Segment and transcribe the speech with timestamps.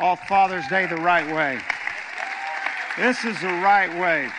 [0.00, 1.60] off Father's Day the right way.
[2.96, 4.30] This is the right way.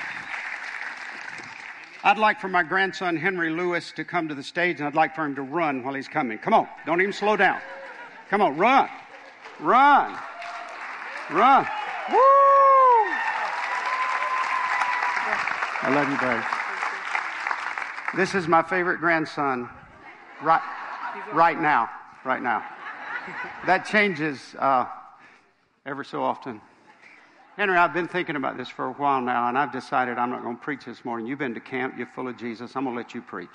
[2.03, 5.13] I'd like for my grandson Henry Lewis to come to the stage, and I'd like
[5.13, 6.39] for him to run while he's coming.
[6.39, 7.59] Come on, don't even slow down.
[8.29, 8.89] Come on, run,
[9.59, 10.17] run,
[11.29, 11.67] run.
[12.09, 12.17] Woo!
[15.83, 16.43] I love you, buddy.
[18.17, 19.69] This is my favorite grandson,
[20.41, 20.61] right,
[21.33, 21.87] right now,
[22.25, 22.63] right now.
[23.67, 24.85] That changes uh,
[25.85, 26.61] ever so often.
[27.57, 30.43] Henry, I've been thinking about this for a while now, and I've decided I'm not
[30.43, 31.27] going to preach this morning.
[31.27, 32.75] You've been to camp, you're full of Jesus.
[32.75, 33.49] I'm going to let you preach.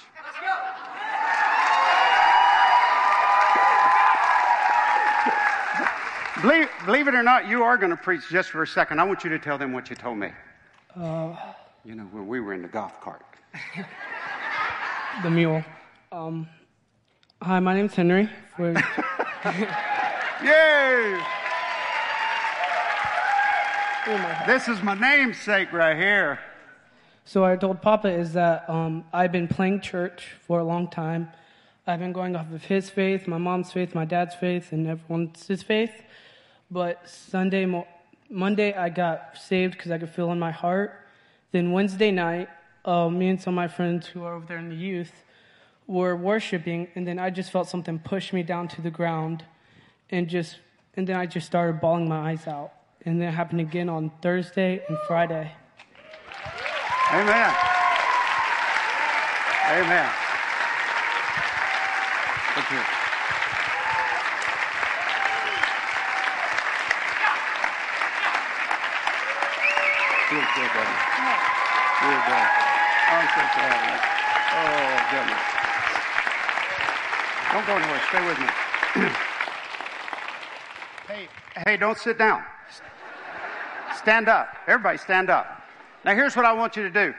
[6.43, 9.01] Believe, believe it or not, you are going to preach just for a second.
[9.01, 10.31] I want you to tell them what you told me.
[10.95, 11.35] Uh,
[11.85, 13.25] You know, when we were in the golf cart.
[15.23, 15.65] the mule.
[16.13, 16.47] Um,
[17.41, 18.29] hi, my name's Henry.
[24.07, 24.43] We're, Yay!
[24.47, 26.39] This is my namesake right here.
[27.25, 31.29] so I told Papa is that um, I've been playing church for a long time.
[31.89, 35.47] I've been going off of his faith, my mom's faith, my dad's faith, and everyone's
[35.47, 35.91] his faith.
[36.71, 37.89] But Sunday, mo-
[38.31, 41.07] Monday, I got saved because I could feel in my heart.
[41.53, 42.49] Then Wednesday night,
[42.85, 45.25] uh, me and some of my friends who are over there in the youth
[45.89, 49.45] were worshiping, and then I just felt something push me down to the ground,
[50.11, 50.59] and just
[50.97, 52.73] and then I just started bawling my eyes out.
[53.05, 55.53] And then it happened again on Thursday and Friday.
[57.13, 57.55] Amen.
[59.69, 60.11] Amen.
[62.57, 62.87] Look here.
[70.29, 70.97] Feel good, buddy.
[72.01, 72.49] Feel good.
[73.09, 74.01] I'm so proud of.
[74.59, 75.45] Oh, goodness.
[77.53, 78.03] Don't go anywhere.
[78.09, 78.49] Stay with me.
[81.09, 81.29] hey,
[81.65, 82.43] hey, don't sit down.
[84.07, 84.55] Stand up.
[84.69, 85.63] Everybody stand up.
[86.05, 87.13] Now, here's what I want you to do.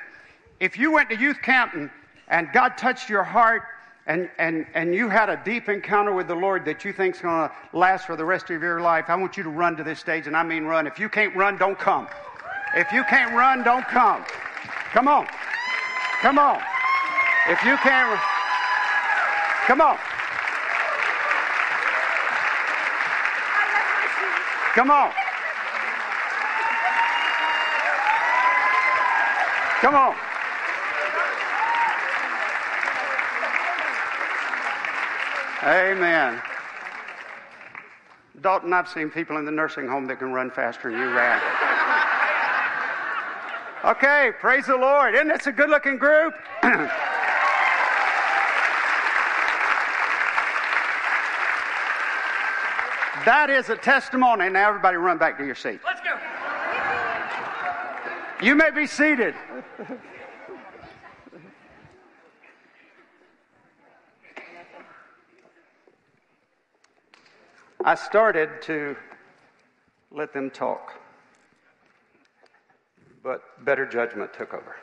[0.61, 1.89] If you went to youth camp and,
[2.29, 3.63] and God touched your heart
[4.05, 7.49] and, and, and you had a deep encounter with the Lord that you think's going
[7.49, 9.99] to last for the rest of your life, I want you to run to this
[9.99, 10.87] stage, and I mean run.
[10.87, 12.07] If you can't run, don't come.
[12.73, 14.23] If you can't run, don't come.
[14.93, 15.27] Come on.
[16.21, 16.61] Come on.
[17.49, 18.17] If you can't,
[19.67, 19.97] come on.
[24.73, 25.26] Come on.
[29.81, 30.15] Come on.
[35.63, 36.41] Amen.
[38.41, 41.41] Dalton, I've seen people in the nursing home that can run faster than you ran.
[43.85, 45.13] Okay, praise the Lord.
[45.13, 46.33] Isn't this a good looking group?
[53.25, 54.49] that is a testimony.
[54.49, 55.79] Now, everybody run back to your seat.
[55.85, 56.17] Let's go.
[58.45, 59.35] You may be seated.
[67.83, 68.95] I started to
[70.11, 70.93] let them talk,
[73.23, 74.75] but better judgment took over.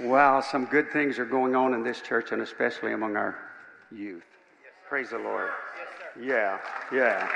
[0.00, 3.36] Wow, some good things are going on in this church and especially among our
[3.90, 4.24] youth.
[4.88, 5.50] Praise the Lord.
[6.20, 6.58] Yeah,
[6.92, 7.28] yeah.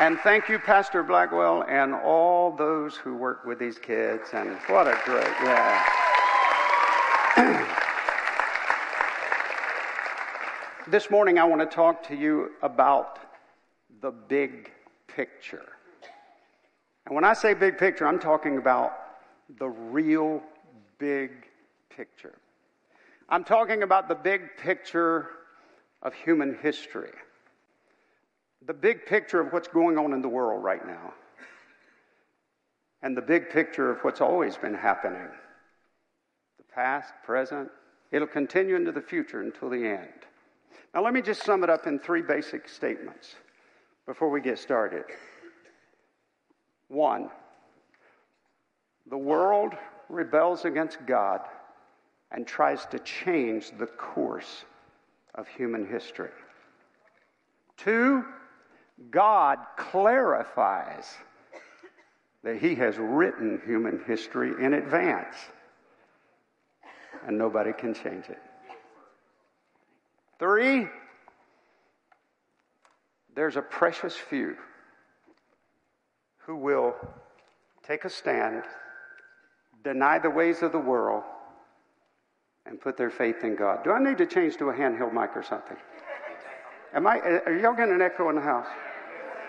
[0.00, 4.30] And thank you, Pastor Blackwell, and all those who work with these kids.
[4.32, 5.84] And what a great, yeah.
[10.88, 13.18] this morning, I want to talk to you about
[14.00, 14.70] the big
[15.06, 15.68] picture.
[17.04, 18.92] And when I say big picture, I'm talking about
[19.58, 20.42] the real
[20.96, 21.30] big
[21.94, 22.38] picture.
[23.28, 25.28] I'm talking about the big picture
[26.00, 27.12] of human history
[28.66, 31.14] the big picture of what's going on in the world right now,
[33.02, 35.28] and the big picture of what's always been happening
[36.58, 37.70] the past, present,
[38.12, 40.26] it'll continue into the future until the end.
[40.94, 43.36] Now, let me just sum it up in three basic statements
[44.06, 45.04] before we get started.
[46.88, 47.30] One,
[49.08, 49.74] the world
[50.08, 51.40] rebels against God
[52.32, 54.64] and tries to change the course
[55.34, 56.30] of human history.
[57.76, 58.24] Two,
[59.08, 61.14] God clarifies
[62.42, 65.36] that He has written human history in advance,
[67.26, 68.38] and nobody can change it.
[70.38, 70.86] Three,
[73.34, 74.56] there's a precious few
[76.38, 76.94] who will
[77.86, 78.64] take a stand,
[79.84, 81.22] deny the ways of the world,
[82.66, 83.84] and put their faith in God.
[83.84, 85.76] Do I need to change to a handheld mic or something?
[86.92, 88.66] Am I, are y'all getting an echo in the house?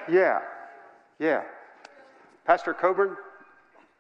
[0.10, 0.40] Yeah,
[1.20, 1.44] yeah.
[2.46, 3.16] Pastor Coburn,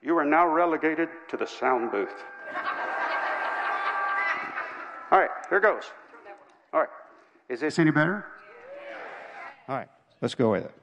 [0.01, 2.09] you are now relegated to the sound booth.
[5.12, 5.83] All right, here goes.
[6.74, 6.89] All right.
[7.50, 8.25] Is this any better?
[9.68, 9.89] All right,
[10.21, 10.74] let's go with it.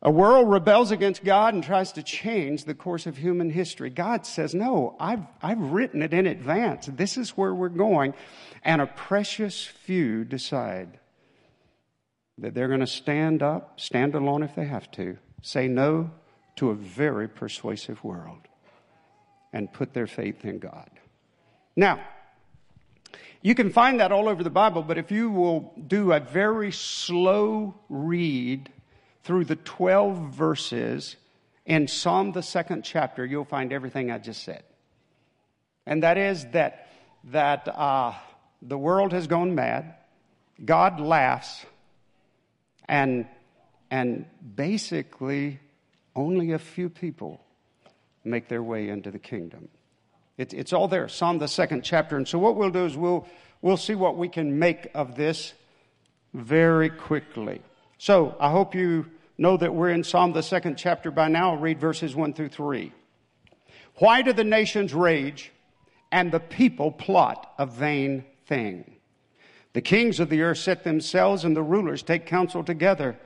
[0.00, 3.90] A world rebels against God and tries to change the course of human history.
[3.90, 6.86] God says, No, I've, I've written it in advance.
[6.86, 8.14] This is where we're going.
[8.62, 11.00] And a precious few decide
[12.38, 16.10] that they're going to stand up, stand alone if they have to, say no
[16.56, 18.40] to a very persuasive world,
[19.52, 20.90] and put their faith in God.
[21.76, 22.00] Now,
[23.42, 26.72] you can find that all over the Bible, but if you will do a very
[26.72, 28.70] slow read
[29.22, 31.16] through the 12 verses
[31.64, 34.64] in Psalm, the second chapter, you'll find everything I just said.
[35.86, 36.88] And that is that,
[37.24, 38.14] that uh,
[38.60, 39.94] the world has gone mad,
[40.64, 41.64] God laughs,
[42.88, 43.26] and,
[43.90, 44.26] and
[44.56, 45.60] basically
[46.16, 47.40] only a few people
[48.24, 49.68] make their way into the kingdom.
[50.36, 52.16] It, it's all there, Psalm, the second chapter.
[52.16, 53.26] And so what we'll do is we'll,
[53.60, 55.52] we'll see what we can make of this
[56.32, 57.60] very quickly.
[57.98, 59.06] So I hope you
[59.36, 61.52] know that we're in Psalm, the second chapter by now.
[61.52, 62.92] I'll read verses 1 through 3.
[63.96, 65.52] Why do the nations rage
[66.12, 68.97] and the people plot a vain thing?
[69.72, 73.18] The kings of the earth set themselves and the rulers take counsel together.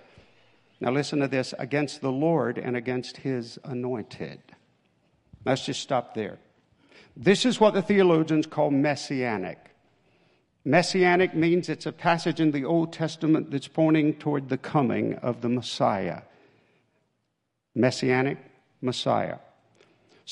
[0.80, 4.40] Now listen to this against the Lord and against his anointed.
[5.44, 6.38] Let's just stop there.
[7.16, 9.58] This is what the theologians call messianic.
[10.64, 15.40] Messianic means it's a passage in the Old Testament that's pointing toward the coming of
[15.40, 16.22] the Messiah.
[17.74, 18.38] Messianic
[18.80, 19.38] Messiah.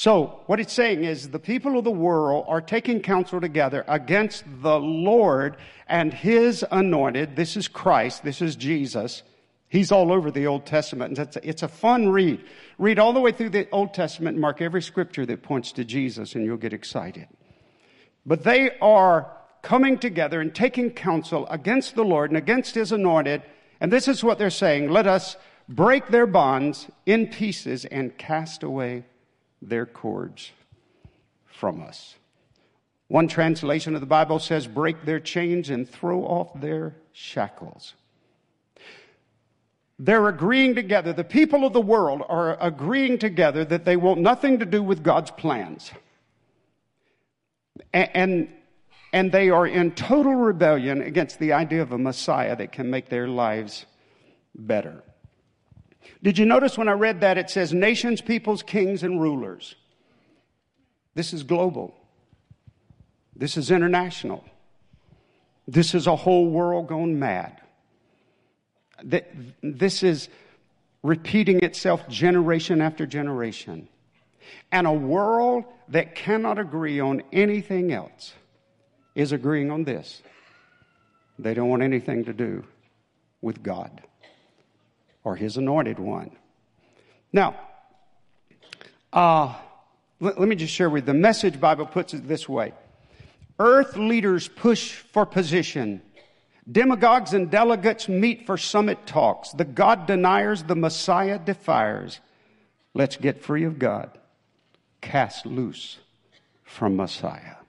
[0.01, 4.45] So, what it's saying is the people of the world are taking counsel together against
[4.63, 5.59] the Lord
[5.89, 7.37] and His anointed.
[7.37, 9.23] This is Christ, this is Jesus.
[9.69, 11.19] He's all over the Old Testament.
[11.19, 12.43] It's a, it's a fun read.
[12.79, 15.85] Read all the way through the Old Testament and mark every scripture that points to
[15.85, 17.29] Jesus, and you'll get excited.
[18.25, 19.31] But they are
[19.61, 23.43] coming together and taking counsel against the Lord and against his anointed.
[23.83, 25.37] And this is what they're saying let us
[25.69, 29.05] break their bonds in pieces and cast away
[29.63, 30.51] their cords
[31.47, 32.15] from us.
[33.09, 37.95] One translation of the Bible says, break their chains and throw off their shackles.
[39.99, 41.13] They're agreeing together.
[41.13, 45.03] The people of the world are agreeing together that they want nothing to do with
[45.03, 45.91] God's plans.
[47.93, 48.49] And,
[49.13, 53.09] and they are in total rebellion against the idea of a Messiah that can make
[53.09, 53.85] their lives
[54.55, 55.03] better.
[56.23, 59.75] Did you notice when I read that it says nations, peoples, kings, and rulers?
[61.15, 61.95] This is global.
[63.35, 64.45] This is international.
[65.67, 67.61] This is a whole world gone mad.
[69.63, 70.29] This is
[71.03, 73.89] repeating itself generation after generation.
[74.71, 78.35] And a world that cannot agree on anything else
[79.15, 80.23] is agreeing on this.
[81.39, 82.65] They don't want anything to do
[83.41, 84.03] with God
[85.25, 86.31] or His anointed one.
[87.33, 87.59] Now,
[89.13, 89.55] uh,
[90.21, 91.13] let, let me just share with you.
[91.13, 92.73] The Message Bible puts it this way
[93.59, 96.03] Earth leaders push for position.
[96.71, 99.51] Demagogues and delegates meet for summit talks.
[99.51, 102.21] The God deniers, the Messiah defiers.
[102.95, 104.11] Let's get free of God.
[105.01, 105.99] Cast loose
[106.63, 107.60] from Messiah.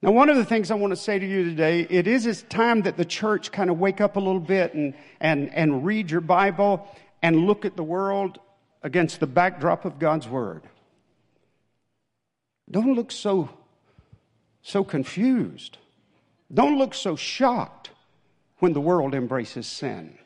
[0.00, 2.42] Now, one of the things I want to say to you today, it is it's
[2.42, 6.10] time that the church kind of wake up a little bit and, and, and read
[6.10, 6.86] your Bible
[7.20, 8.38] and look at the world
[8.82, 10.62] against the backdrop of God's Word.
[12.70, 13.50] Don't look so,
[14.62, 15.78] so confused.
[16.52, 17.90] Don't look so shocked
[18.58, 20.16] when the world embraces sin.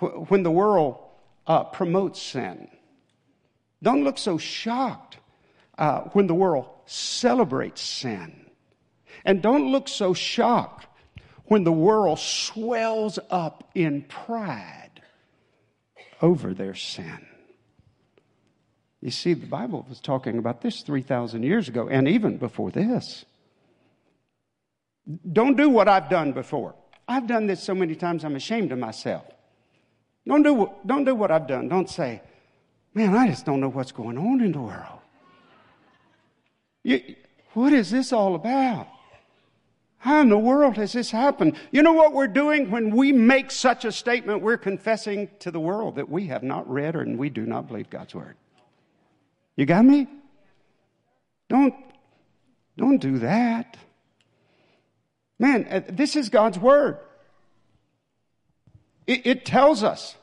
[0.00, 0.98] When the world
[1.46, 2.68] uh, promotes sin.
[3.82, 5.18] Don't look so shocked
[5.80, 8.46] uh, when the world celebrates sin.
[9.24, 10.86] And don't look so shocked
[11.46, 15.02] when the world swells up in pride
[16.22, 17.26] over their sin.
[19.00, 23.24] You see, the Bible was talking about this 3,000 years ago, and even before this.
[25.32, 26.74] Don't do what I've done before.
[27.08, 29.24] I've done this so many times I'm ashamed of myself.
[30.26, 31.68] Don't do, don't do what I've done.
[31.68, 32.20] Don't say,
[32.92, 34.99] man, I just don't know what's going on in the world.
[36.82, 37.16] You,
[37.54, 38.88] what is this all about?
[39.98, 41.56] How in the world has this happened?
[41.70, 44.40] You know what we're doing when we make such a statement?
[44.40, 47.68] We're confessing to the world that we have not read or and we do not
[47.68, 48.36] believe God's word.
[49.56, 50.06] You got me?
[51.50, 51.74] Don't,
[52.78, 53.76] don't do that.
[55.38, 56.96] Man, uh, this is God's word.
[59.06, 60.16] It, it tells us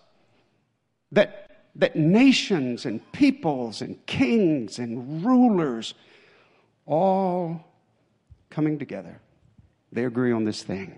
[1.12, 5.94] that, that nations and peoples and kings and rulers
[6.88, 7.64] all
[8.50, 9.20] coming together.
[9.92, 10.96] They agree on this thing.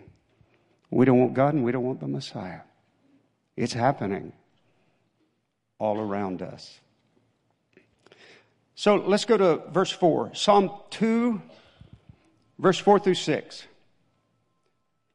[0.91, 2.61] We don't want God and we don't want the Messiah.
[3.57, 4.31] It's happening
[5.77, 6.79] all around us.
[8.75, 10.33] So let's go to verse 4.
[10.33, 11.41] Psalm 2,
[12.57, 13.67] verse 4 through 6.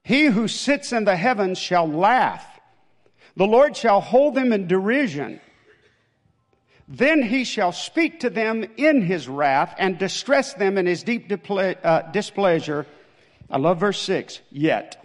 [0.02, 2.60] He who sits in the heavens shall laugh.
[3.36, 5.40] The Lord shall hold them in derision.
[6.86, 11.32] Then he shall speak to them in his wrath and distress them in his deep
[11.50, 12.86] uh, displeasure.
[13.50, 14.40] I love verse 6.
[14.50, 15.02] Yet,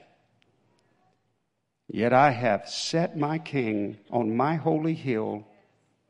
[1.87, 5.45] yet I have set my king on my holy hill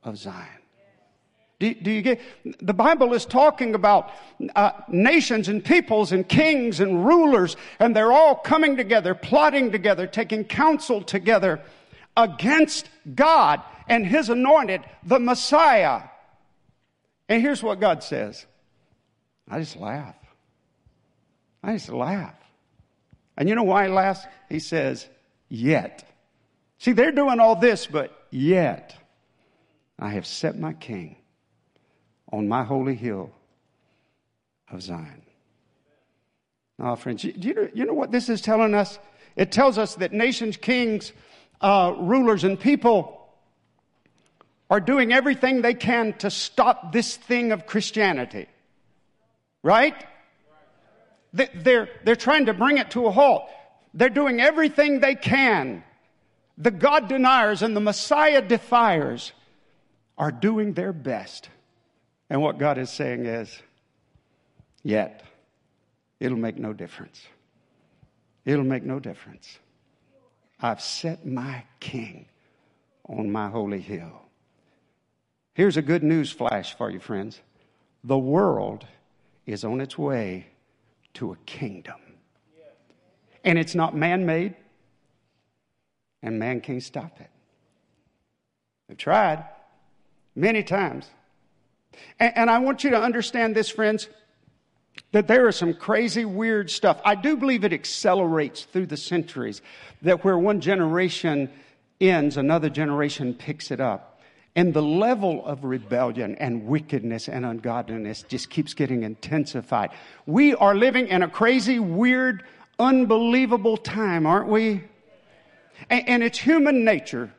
[0.04, 0.48] of Zion.
[1.60, 2.22] Do, do you get?
[2.62, 4.12] The Bible is talking about
[4.56, 10.08] uh, nations and peoples and kings and rulers, and they're all coming together, plotting together,
[10.08, 11.60] taking counsel together
[12.16, 16.04] against God and his anointed, the Messiah.
[17.28, 18.46] And here's what God says
[19.50, 20.16] I just laugh.
[21.64, 22.36] I just laugh.
[23.36, 24.26] And you know why he laughs?
[24.48, 25.08] He says,
[25.50, 26.06] Yet.
[26.78, 28.96] See, they're doing all this, but yet
[29.98, 31.18] I have set my king
[32.32, 33.32] on my holy hill
[34.72, 35.24] of Zion.
[36.78, 38.98] Now, friends, do you know, you know what this is telling us?
[39.36, 41.12] It tells us that nations, kings,
[41.60, 43.19] uh, rulers, and people
[44.70, 48.48] are doing everything they can to stop this thing of Christianity.
[49.64, 49.96] Right?
[51.34, 53.50] They're, they're trying to bring it to a halt.
[53.94, 55.84] They're doing everything they can.
[56.58, 59.32] The God deniers and the Messiah defiers
[60.18, 61.50] are doing their best.
[62.30, 63.62] And what God is saying is,
[64.84, 65.24] yet,
[66.20, 67.22] it'll make no difference.
[68.46, 69.58] It'll make no difference.
[70.62, 72.26] I've set my king
[73.08, 74.22] on my holy hill.
[75.54, 77.42] Here's a good news flash for you, friends.
[78.04, 78.86] The world
[79.46, 80.48] is on its way
[81.16, 81.96] to a kingdom.
[83.44, 84.56] And it's not man made,
[86.22, 87.30] and man can't stop it.
[88.88, 89.46] They've tried
[90.36, 91.08] many times.
[92.20, 94.10] And, and, I want you to understand this, friends,
[95.12, 97.02] that there is some crazy, weird stuff.
[97.04, 99.62] I do believe it accelerates through the centuries,
[100.02, 101.50] that where one generation
[102.00, 104.19] ends, another generation picks it up.
[104.56, 109.92] And the level of rebellion and wickedness and ungodliness just keeps getting intensified.
[110.26, 112.44] We are living in a crazy, weird,
[112.80, 114.84] unbelievable time, aren't we?
[115.90, 117.32] And, and, it's human nature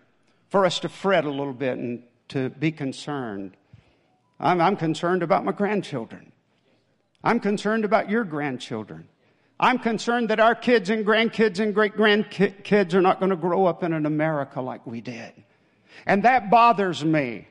[0.48, 3.56] for us to fret a little bit and to be concerned.
[4.38, 6.32] I'm, I'm concerned about my grandchildren.
[7.22, 9.08] I'm concerned about your grandchildren.
[9.58, 13.66] I'm concerned that our kids and grandkids and great grandkids are not going to grow
[13.66, 15.32] up in an America like we did.
[16.06, 17.46] And that bothers me.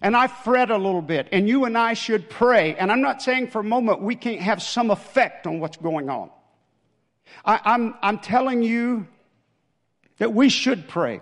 [0.00, 1.28] And I fret a little bit.
[1.32, 2.74] And you and I should pray.
[2.74, 6.10] And I'm not saying for a moment we can't have some effect on what's going
[6.10, 6.30] on.
[7.44, 9.06] I, am I'm, I'm telling you
[10.18, 11.20] that we should pray.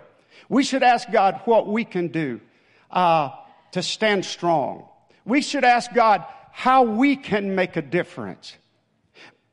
[0.49, 2.41] We should ask God what we can do
[2.89, 3.29] uh,
[3.71, 4.87] to stand strong.
[5.25, 8.57] We should ask God how we can make a difference.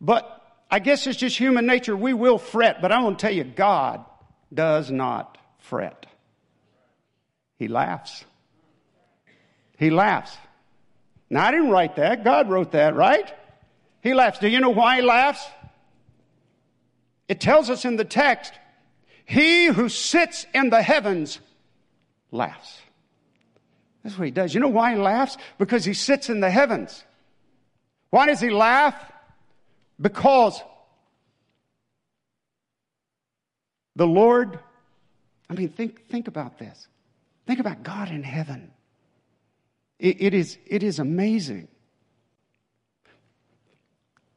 [0.00, 1.96] But I guess it's just human nature.
[1.96, 4.04] We will fret, but I want to tell you, God
[4.52, 6.06] does not fret.
[7.58, 8.24] He laughs.
[9.78, 10.36] He laughs.
[11.30, 12.24] Now, I didn't write that.
[12.24, 13.32] God wrote that, right?
[14.02, 14.38] He laughs.
[14.38, 15.44] Do you know why he laughs?
[17.28, 18.52] It tells us in the text,
[19.26, 21.38] he who sits in the heavens
[22.30, 22.80] laughs.
[24.02, 24.54] That's what he does.
[24.54, 25.36] You know why he laughs?
[25.58, 27.04] Because he sits in the heavens.
[28.10, 28.94] Why does he laugh?
[30.00, 30.62] Because
[33.96, 34.58] the Lord,
[35.50, 36.86] I mean, think, think about this.
[37.48, 38.70] Think about God in heaven.
[39.98, 41.68] it, it is, it is amazing.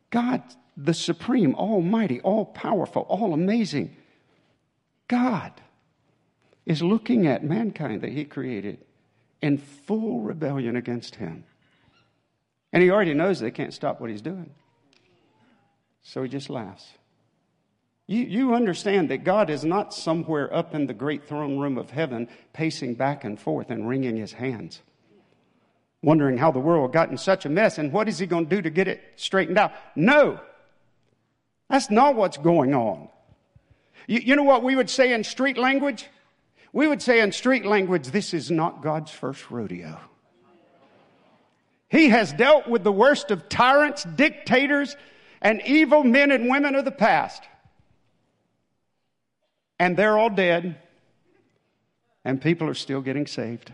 [0.09, 0.41] God,
[0.77, 3.97] the supreme, almighty, all powerful, all amazing,
[5.09, 5.51] God
[6.65, 8.79] is looking at mankind that He created
[9.41, 11.43] in full rebellion against him.
[12.71, 14.51] And he already knows they can't stop what he's doing.
[16.01, 16.87] So he just laughs.
[18.07, 21.91] You, you understand that God is not somewhere up in the great throne room of
[21.91, 24.81] heaven pacing back and forth and wringing his hands,
[26.01, 28.55] wondering how the world got in such a mess and what is he going to
[28.55, 29.71] do to get it straightened out.
[29.95, 30.39] No,
[31.69, 33.07] that's not what's going on.
[34.07, 36.07] You, you know what we would say in street language?
[36.73, 39.99] We would say in street language, this is not God's first rodeo.
[41.89, 44.95] He has dealt with the worst of tyrants, dictators,
[45.41, 47.43] and evil men and women of the past.
[49.81, 50.75] And they're all dead,
[52.23, 53.71] and people are still getting saved,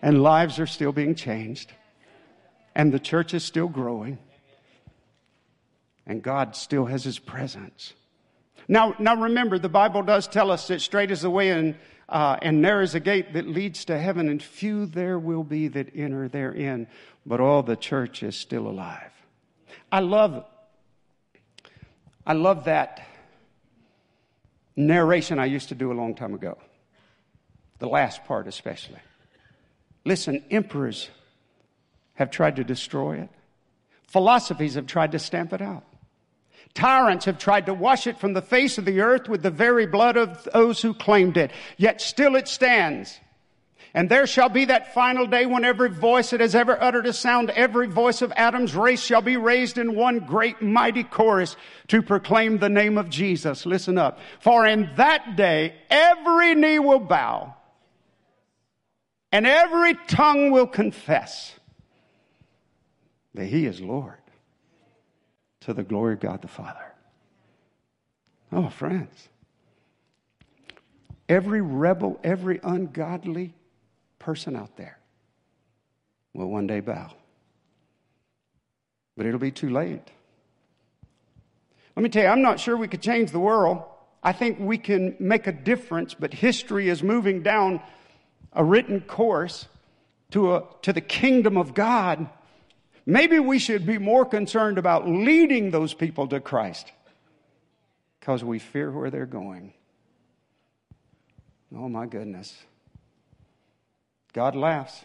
[0.00, 1.74] and lives are still being changed,
[2.74, 4.16] and the church is still growing,
[6.06, 7.92] and God still has His presence.
[8.66, 11.74] Now, now remember, the Bible does tell us that straight is the way and,
[12.08, 15.68] uh, and narrow is the gate that leads to heaven, and few there will be
[15.68, 16.86] that enter therein,
[17.26, 19.12] but all the church is still alive.
[19.92, 20.46] I love,
[22.26, 23.07] I love that
[24.78, 26.56] narration I used to do a long time ago.
[27.80, 29.00] The last part, especially.
[30.04, 31.10] Listen, emperors
[32.14, 33.28] have tried to destroy it.
[34.08, 35.84] Philosophies have tried to stamp it out.
[36.74, 39.86] Tyrants have tried to wash it from the face of the earth with the very
[39.86, 41.50] blood of those who claimed it.
[41.76, 43.18] Yet still it stands.
[43.94, 47.12] And there shall be that final day when every voice that has ever uttered a
[47.12, 51.56] sound, every voice of Adam's race shall be raised in one great mighty chorus
[51.88, 53.64] to proclaim the name of Jesus.
[53.64, 54.18] Listen up.
[54.40, 57.54] For in that day every knee will bow
[59.32, 61.54] and every tongue will confess
[63.34, 64.14] that he is Lord
[65.60, 66.94] to the glory of God the Father.
[68.52, 69.28] Oh, friends.
[71.28, 73.54] Every rebel, every ungodly
[74.28, 74.98] person out there
[76.34, 77.10] will one day bow.
[79.16, 80.06] But it'll be too late.
[81.96, 83.82] Let me tell you, I'm not sure we could change the world.
[84.22, 87.80] I think we can make a difference, but history is moving down
[88.52, 89.66] a written course
[90.32, 92.28] to, a, to the kingdom of God
[93.08, 96.92] Maybe we should be more concerned about leading those people to Christ
[98.20, 99.72] because we fear where they're going.
[101.74, 102.54] Oh my goodness.
[104.38, 105.04] God laughs.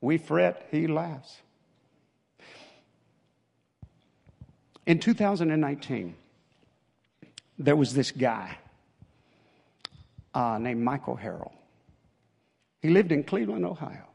[0.00, 1.42] We fret, He laughs.
[4.86, 6.14] In 2019,
[7.58, 8.56] there was this guy
[10.32, 11.50] uh, named Michael Harrell.
[12.80, 14.06] He lived in Cleveland, Ohio.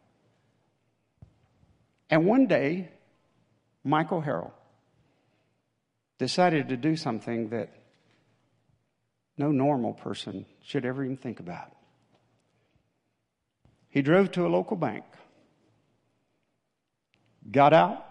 [2.09, 2.87] And one day,
[3.83, 4.53] Michael Harrell
[6.17, 7.73] decided to do something that
[9.37, 11.73] no normal person should ever even think about.
[13.89, 15.03] He drove to a local bank,
[17.51, 18.05] got out,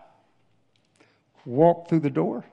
[1.44, 2.44] walked through the door,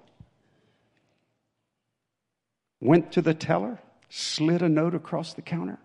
[2.79, 5.79] went to the teller, slid a note across the counter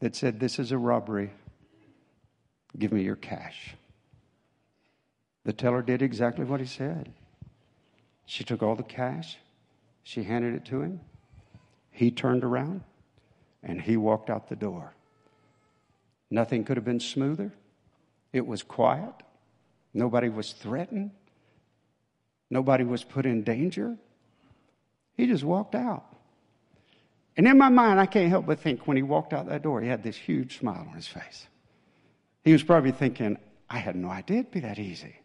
[0.00, 1.30] that said, This is a robbery.
[2.76, 3.76] Give me your cash.
[5.44, 7.12] The teller did exactly what he said.
[8.26, 9.38] She took all the cash,
[10.02, 11.00] she handed it to him.
[11.90, 12.82] He turned around
[13.62, 14.94] and he walked out the door.
[16.30, 17.52] Nothing could have been smoother.
[18.32, 19.14] It was quiet.
[19.92, 21.10] Nobody was threatened.
[22.48, 23.96] Nobody was put in danger.
[25.16, 26.06] He just walked out.
[27.36, 29.80] And in my mind, I can't help but think when he walked out that door,
[29.80, 31.46] he had this huge smile on his face.
[32.44, 33.38] He was probably thinking,
[33.68, 35.16] I had no idea it'd be that easy.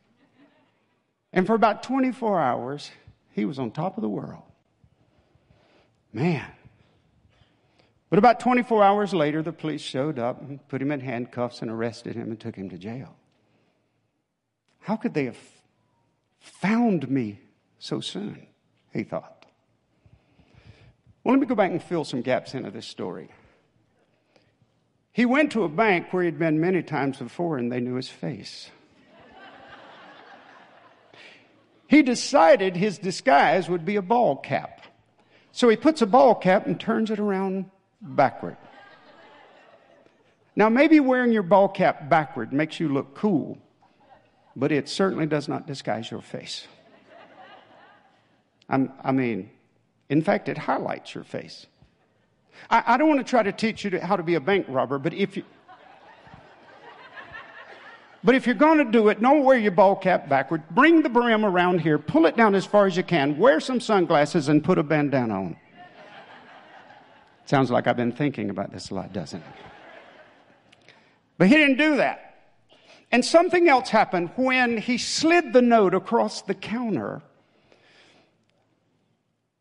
[1.33, 2.91] And for about 24 hours,
[3.31, 4.43] he was on top of the world.
[6.13, 6.49] Man.
[8.09, 11.71] But about 24 hours later, the police showed up and put him in handcuffs and
[11.71, 13.15] arrested him and took him to jail.
[14.81, 15.39] How could they have
[16.39, 17.39] found me
[17.79, 18.47] so soon?
[18.93, 19.45] He thought.
[21.23, 23.29] Well, let me go back and fill some gaps into this story.
[25.11, 28.09] He went to a bank where he'd been many times before and they knew his
[28.09, 28.69] face.
[31.87, 34.81] he decided his disguise would be a ball cap.
[35.51, 37.71] So he puts a ball cap and turns it around
[38.05, 38.57] backward.
[40.55, 43.57] Now, maybe wearing your ball cap backward makes you look cool,
[44.55, 46.67] but it certainly does not disguise your face.
[48.69, 49.49] I'm, i mean,
[50.09, 51.67] in fact, it highlights your face.
[52.69, 54.65] I, I don't want to try to teach you to, how to be a bank
[54.69, 55.43] robber, but if you,
[58.23, 60.63] but if you're going to do it, don't wear your ball cap backward.
[60.71, 63.79] Bring the brim around here, pull it down as far as you can, wear some
[63.79, 65.57] sunglasses, and put a bandana on.
[67.45, 70.91] Sounds like I've been thinking about this a lot, doesn't it?
[71.38, 72.21] But he didn't do that.
[73.12, 77.21] And something else happened when he slid the note across the counter.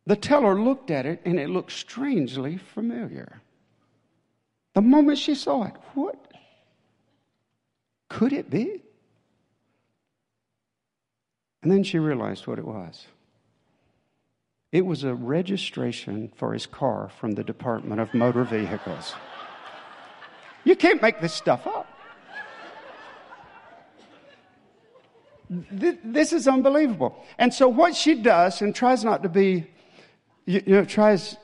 [0.07, 3.41] The teller looked at it and it looked strangely familiar.
[4.75, 6.17] The moment she saw it, what
[8.09, 8.83] could it be?
[11.63, 13.07] And then she realized what it was.
[14.75, 19.15] It was a registration for his car from the Department of Motor Vehicles.
[20.65, 21.87] You can't make this stuff up.
[25.49, 27.25] This is unbelievable.
[27.39, 29.69] And so, what she does, and tries not to be,
[30.45, 31.37] you know, tries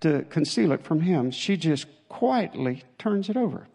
[0.00, 3.66] to conceal it from him, she just quietly turns it over.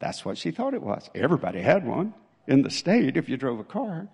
[0.00, 1.08] That's what she thought it was.
[1.14, 2.12] Everybody had one
[2.46, 4.08] in the state if you drove a car.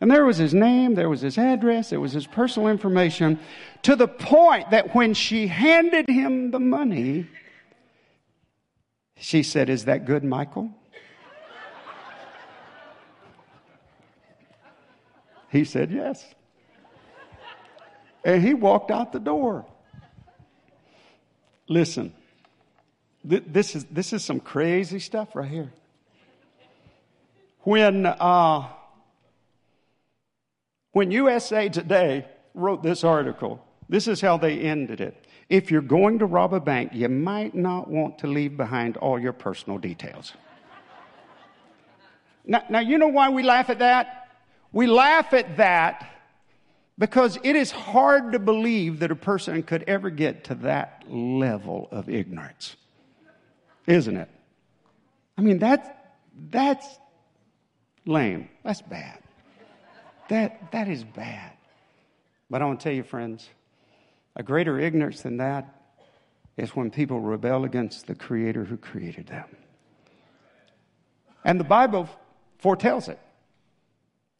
[0.00, 3.38] And there was his name, there was his address, there was his personal information,
[3.82, 7.26] to the point that when she handed him the money,
[9.18, 10.70] she said, Is that good, Michael?
[15.50, 16.24] He said, Yes.
[18.24, 19.66] And he walked out the door.
[21.68, 22.14] Listen,
[23.28, 25.72] th- this, is, this is some crazy stuff right here.
[27.60, 28.68] When, uh,
[30.92, 35.26] when USA Today wrote this article, this is how they ended it.
[35.48, 39.18] If you're going to rob a bank, you might not want to leave behind all
[39.18, 40.32] your personal details.
[42.44, 44.28] now, now, you know why we laugh at that?
[44.72, 46.08] We laugh at that
[46.98, 51.88] because it is hard to believe that a person could ever get to that level
[51.90, 52.76] of ignorance,
[53.86, 54.28] isn't it?
[55.36, 55.88] I mean, that's,
[56.50, 56.86] that's
[58.04, 58.48] lame.
[58.62, 59.19] That's bad.
[60.30, 61.52] That, that is bad.
[62.48, 63.48] But I want to tell you, friends,
[64.36, 65.74] a greater ignorance than that
[66.56, 69.48] is when people rebel against the Creator who created them.
[71.44, 72.08] And the Bible
[72.58, 73.18] foretells it.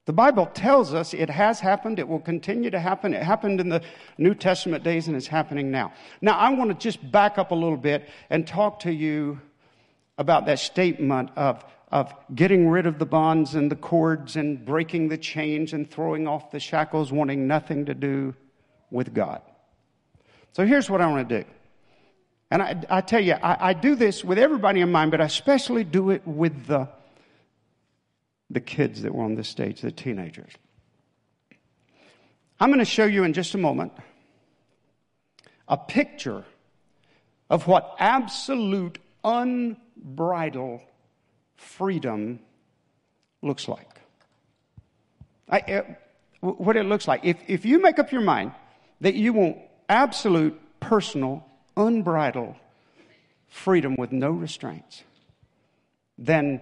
[0.04, 3.12] The Bible tells us it has happened, it will continue to happen.
[3.12, 3.82] It happened in the
[4.16, 5.92] New Testament days and it's happening now.
[6.20, 9.40] Now, I want to just back up a little bit and talk to you
[10.18, 15.08] about that statement of, of getting rid of the bonds and the cords and breaking
[15.08, 18.34] the chains and throwing off the shackles, wanting nothing to do
[18.90, 19.42] with God.
[20.52, 21.48] So here's what I want to do.
[22.50, 25.24] And I, I tell you, I, I do this with everybody in mind, but I
[25.24, 26.88] especially do it with the
[28.50, 30.52] the kids that were on this stage, the teenagers.
[32.58, 33.92] I'm going to show you in just a moment
[35.68, 36.44] a picture
[37.48, 40.80] of what absolute unbridled
[41.60, 42.40] freedom
[43.42, 43.88] looks like.
[45.48, 45.82] I, uh,
[46.40, 47.24] what it looks like.
[47.24, 48.52] If, if you make up your mind
[49.00, 51.44] that you want absolute, personal,
[51.76, 52.56] unbridled
[53.48, 55.02] freedom with no restraints,
[56.16, 56.60] then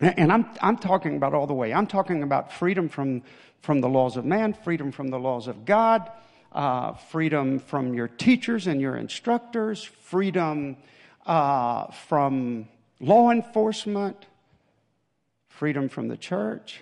[0.00, 1.72] and I'm, I'm talking about all the way.
[1.72, 3.22] I'm talking about freedom from,
[3.60, 6.10] from the laws of man, freedom from the laws of God,
[6.50, 10.76] uh, freedom from your teachers and your instructors, freedom
[11.24, 12.66] uh, from
[13.02, 14.24] law enforcement,
[15.48, 16.80] freedom from the church,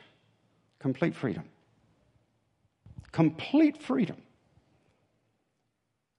[0.78, 1.44] complete freedom.
[3.10, 4.16] Complete freedom.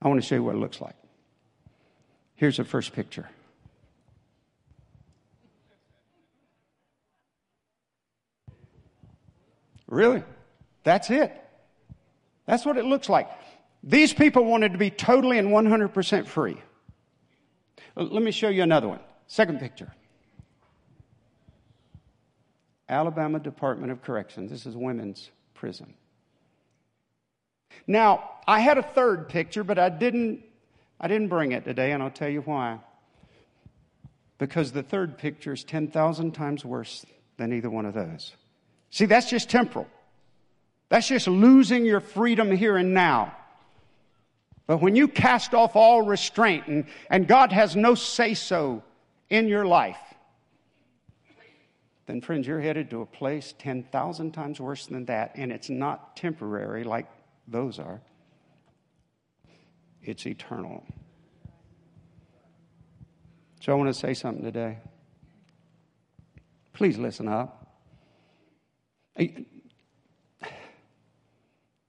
[0.02, 0.96] I want to show you what it looks like.
[2.34, 3.28] Here's the first picture.
[9.86, 10.22] Really?
[10.84, 11.32] That's it.
[12.46, 13.30] That's what it looks like.
[13.84, 16.56] These people wanted to be totally and 100% free.
[17.94, 19.00] Let me show you another one.
[19.32, 19.90] Second picture.
[22.86, 24.50] Alabama Department of Corrections.
[24.50, 25.94] This is women's prison.
[27.86, 30.44] Now, I had a third picture, but I didn't
[31.00, 32.80] I didn't bring it today, and I'll tell you why.
[34.36, 37.06] Because the third picture is 10,000 times worse
[37.38, 38.34] than either one of those.
[38.90, 39.88] See, that's just temporal.
[40.90, 43.34] That's just losing your freedom here and now.
[44.66, 48.82] But when you cast off all restraint and, and God has no say so
[49.32, 49.96] in your life,
[52.04, 56.16] then, friends, you're headed to a place 10,000 times worse than that, and it's not
[56.16, 57.06] temporary like
[57.48, 58.02] those are,
[60.02, 60.84] it's eternal.
[63.60, 64.78] So, I want to say something today.
[66.74, 67.74] Please listen up.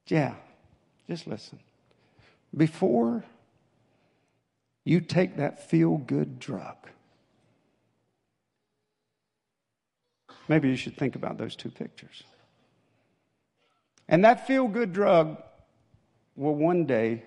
[0.07, 0.35] Yeah,
[1.09, 1.59] just listen.
[2.55, 3.25] Before
[4.85, 6.77] you take that feel good drug,
[10.47, 12.23] maybe you should think about those two pictures.
[14.07, 15.41] And that feel good drug
[16.35, 17.23] will one day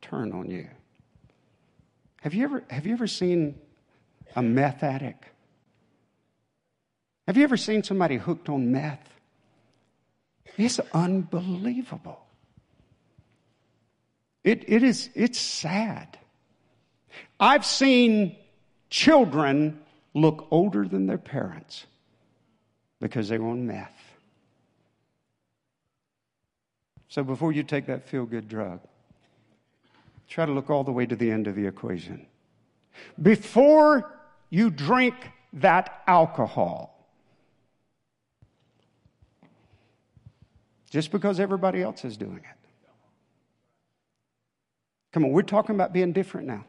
[0.00, 0.68] turn on you.
[2.22, 3.58] Have you ever, have you ever seen
[4.36, 5.24] a meth addict
[7.26, 9.08] Have you ever seen somebody hooked on meth?
[10.56, 12.20] It's unbelievable.
[14.42, 16.18] It, it is, it's sad.
[17.38, 18.36] I've seen
[18.88, 19.80] children
[20.14, 21.86] look older than their parents
[23.00, 23.96] because they were on meth.
[27.08, 28.80] So before you take that feel good drug,
[30.28, 32.26] try to look all the way to the end of the equation.
[33.20, 34.12] Before
[34.50, 35.14] you drink
[35.54, 36.96] that alcohol,
[40.90, 42.68] just because everybody else is doing it.
[45.12, 46.64] Come on, we're talking about being different now.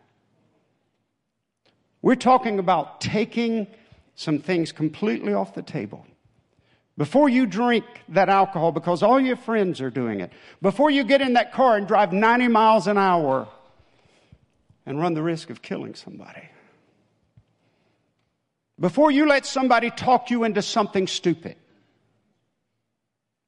[2.02, 3.68] We're talking about taking
[4.16, 6.06] some things completely off the table.
[6.98, 11.22] Before you drink that alcohol, because all your friends are doing it, before you get
[11.22, 13.48] in that car and drive 90 miles an hour
[14.86, 16.50] and run the risk of killing somebody,
[18.80, 21.56] before you let somebody talk you into something stupid,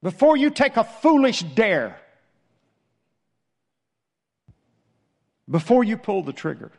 [0.02, 2.00] before you take a foolish dare,
[5.50, 6.72] before you pull the trigger,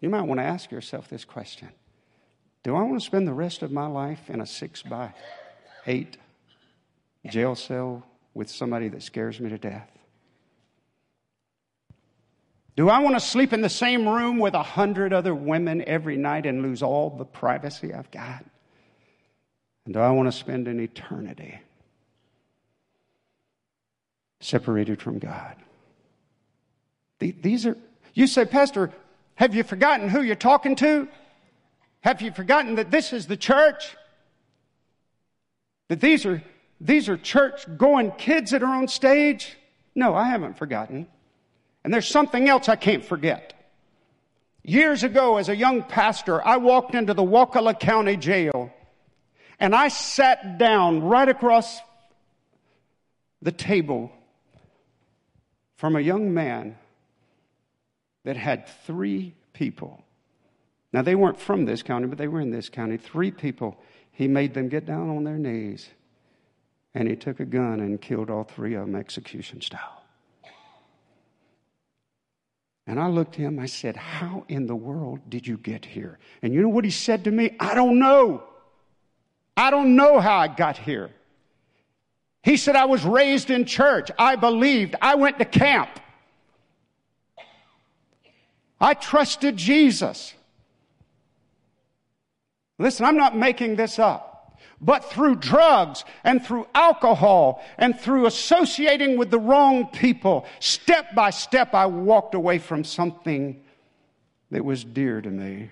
[0.00, 1.68] you might want to ask yourself this question
[2.68, 5.14] Do I want to spend the rest of my life in a six by
[5.86, 6.18] eight
[7.26, 8.04] jail cell
[8.34, 9.90] with somebody that scares me to death?
[12.76, 16.18] Do I want to sleep in the same room with a hundred other women every
[16.18, 18.44] night and lose all the privacy I've got?
[19.86, 21.58] And do I want to spend an eternity
[24.40, 25.56] separated from God?
[27.18, 27.78] These are,
[28.12, 28.92] you say, Pastor,
[29.36, 31.08] have you forgotten who you're talking to?
[32.00, 33.96] Have you forgotten that this is the church?
[35.88, 36.42] That these are,
[36.80, 39.56] these are church going kids that are on stage?
[39.94, 41.06] No, I haven't forgotten.
[41.82, 43.54] And there's something else I can't forget.
[44.62, 48.72] Years ago, as a young pastor, I walked into the Wakulla County Jail
[49.58, 51.80] and I sat down right across
[53.42, 54.12] the table
[55.76, 56.76] from a young man
[58.24, 60.04] that had three people.
[60.92, 62.96] Now, they weren't from this county, but they were in this county.
[62.96, 63.78] Three people.
[64.10, 65.88] He made them get down on their knees,
[66.94, 70.02] and he took a gun and killed all three of them execution style.
[72.88, 76.18] And I looked at him, I said, How in the world did you get here?
[76.40, 77.54] And you know what he said to me?
[77.60, 78.42] I don't know.
[79.56, 81.10] I don't know how I got here.
[82.42, 84.10] He said, I was raised in church.
[84.18, 84.96] I believed.
[85.02, 85.90] I went to camp.
[88.80, 90.32] I trusted Jesus.
[92.78, 94.58] Listen, I'm not making this up.
[94.80, 101.30] But through drugs and through alcohol and through associating with the wrong people, step by
[101.30, 103.60] step, I walked away from something
[104.52, 105.70] that was dear to me.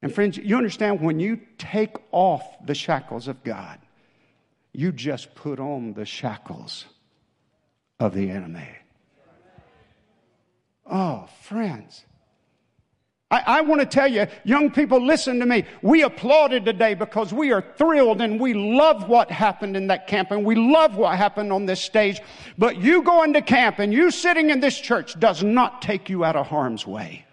[0.00, 3.78] And friends, you understand when you take off the shackles of God,
[4.72, 6.86] you just put on the shackles
[8.00, 8.68] of the enemy.
[10.86, 12.04] Oh, friends.
[13.34, 15.64] I, I want to tell you, young people, listen to me.
[15.82, 20.30] We applauded today because we are thrilled and we love what happened in that camp
[20.30, 22.20] and we love what happened on this stage.
[22.58, 26.24] But you going to camp and you sitting in this church does not take you
[26.24, 27.24] out of harm's way.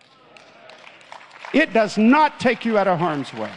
[1.53, 3.51] It does not take you out of harm's way.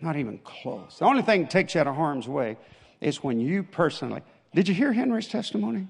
[0.00, 0.98] Not even close.
[0.98, 2.56] The only thing that takes you out of harm's way
[3.00, 4.22] is when you personally.
[4.56, 5.86] Did you hear Henry's testimony?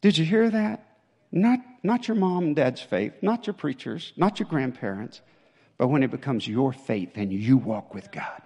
[0.00, 0.91] Did you hear that?
[1.32, 5.22] Not, not your mom and dad's faith, not your preachers, not your grandparents,
[5.78, 8.42] but when it becomes your faith and you walk with God.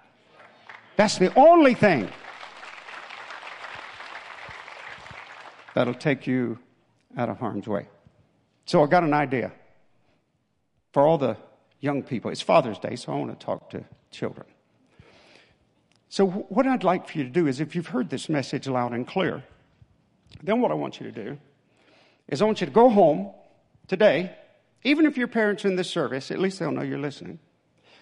[0.95, 2.09] That's the only thing
[5.75, 6.57] that'll take you
[7.17, 7.87] out of harm's way.
[8.65, 9.51] So I got an idea
[10.93, 11.37] for all the
[11.81, 12.31] young people.
[12.31, 14.47] It's Father's Day, so I want to talk to children.
[16.09, 18.93] So, what I'd like for you to do is if you've heard this message loud
[18.93, 19.43] and clear,
[20.41, 21.37] then what I want you to do
[22.27, 23.31] is I want you to go home
[23.87, 24.35] today,
[24.83, 27.39] even if your parents are in this service, at least they'll know you're listening.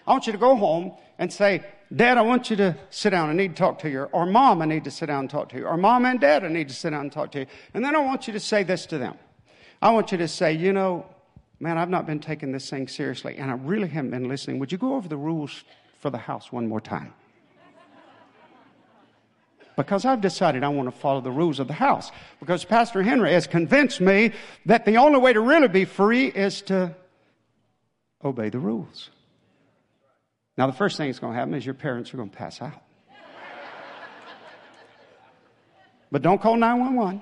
[0.06, 3.30] I want you to go home and say, Dad, I want you to sit down.
[3.30, 4.04] I need to talk to you.
[4.04, 5.66] Or Mom, I need to sit down and talk to you.
[5.66, 7.46] Or Mom and Dad, I need to sit down and talk to you.
[7.74, 9.16] And then I want you to say this to them.
[9.80, 11.06] I want you to say, you know,
[11.60, 14.58] man, I've not been taking this thing seriously and I really haven't been listening.
[14.58, 15.64] Would you go over the rules
[15.98, 17.12] for the house one more time?
[19.76, 22.10] Because I've decided I want to follow the rules of the house.
[22.40, 24.32] Because Pastor Henry has convinced me
[24.64, 26.96] that the only way to really be free is to
[28.24, 29.10] obey the rules.
[30.56, 32.60] Now, the first thing that's going to happen is your parents are going to pass
[32.62, 32.72] out.
[36.10, 37.20] But don't call 911.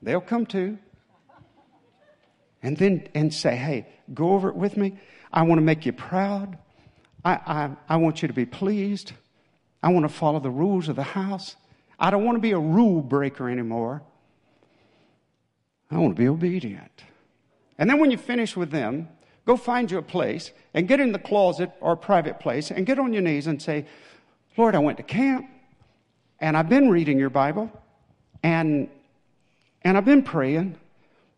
[0.00, 0.78] They'll come to.
[2.62, 4.98] and then and say, hey, go over it with me.
[5.32, 6.56] I want to make you proud.
[7.24, 9.12] I, I, I want you to be pleased.
[9.82, 11.56] I want to follow the rules of the house.
[11.98, 14.02] I don't want to be a rule breaker anymore.
[15.90, 17.02] I want to be obedient.
[17.78, 19.08] And then when you finish with them,
[19.46, 22.86] go find you a place and get in the closet or a private place and
[22.86, 23.86] get on your knees and say,
[24.56, 25.46] Lord, I went to camp
[26.40, 27.70] and I've been reading your Bible
[28.42, 28.88] and,
[29.82, 30.76] and I've been praying,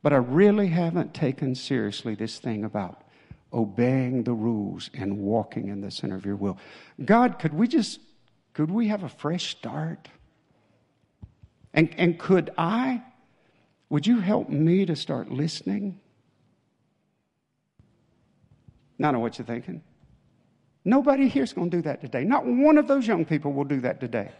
[0.02, 3.02] but I really haven't taken seriously this thing about
[3.52, 6.58] obeying the rules and walking in the center of your will.
[7.04, 8.00] God, could we just,
[8.52, 10.08] could we have a fresh start?
[11.74, 13.02] And, and could I,
[13.88, 15.98] would you help me to start listening?
[18.98, 19.82] Now, I know what you're thinking.
[20.84, 22.24] Nobody here's going to do that today.
[22.24, 24.30] Not one of those young people will do that today.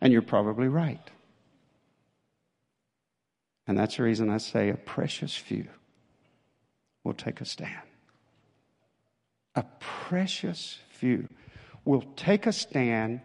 [0.00, 1.10] And you're probably right.
[3.66, 5.68] And that's the reason I say a precious few
[7.04, 7.82] will take a stand.
[9.54, 11.28] A precious few
[11.88, 13.22] will take a stand,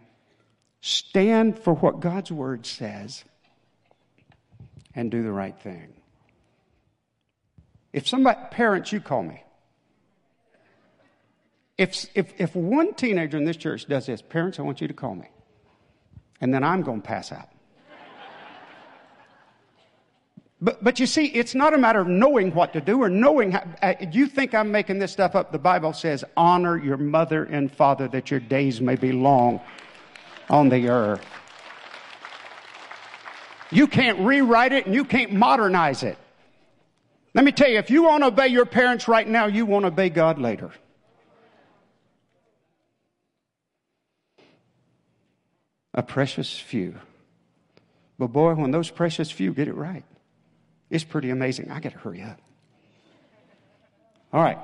[0.80, 3.22] stand for what God's word says,
[4.94, 5.92] and do the right thing.
[7.92, 9.42] If somebody, parents, you call me.
[11.76, 14.94] If, if, if one teenager in this church does this, parents, I want you to
[14.94, 15.28] call me.
[16.40, 17.50] And then I'm going to pass out.
[20.60, 23.52] But, but you see, it's not a matter of knowing what to do or knowing
[23.52, 23.64] how.
[23.82, 25.52] Uh, you think I'm making this stuff up.
[25.52, 29.60] The Bible says, honor your mother and father that your days may be long
[30.48, 31.24] on the earth.
[33.70, 36.16] You can't rewrite it and you can't modernize it.
[37.34, 39.84] Let me tell you, if you want to obey your parents right now, you won't
[39.84, 40.70] obey God later.
[45.92, 46.94] A precious few.
[48.18, 50.04] But boy, when those precious few get it right,
[50.94, 51.72] it's pretty amazing.
[51.72, 52.40] I got to hurry up.
[54.32, 54.58] All right,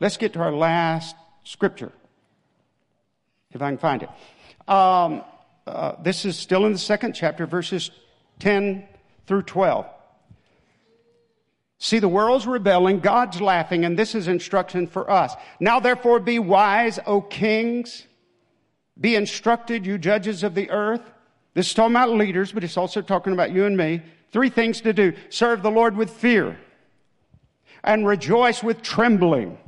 [0.00, 1.14] let's get to our last
[1.44, 1.92] scripture,
[3.52, 4.08] if I can find it.
[4.68, 5.22] Um,
[5.68, 7.92] uh, this is still in the second chapter, verses
[8.40, 8.88] 10
[9.28, 9.86] through 12.
[11.78, 15.34] See, the world's rebelling, God's laughing, and this is instruction for us.
[15.60, 18.04] Now, therefore, be wise, O kings.
[19.00, 21.02] Be instructed, you judges of the earth.
[21.54, 24.02] This is talking about leaders, but it's also talking about you and me.
[24.30, 26.58] Three things to do serve the Lord with fear,
[27.82, 29.58] and rejoice with trembling.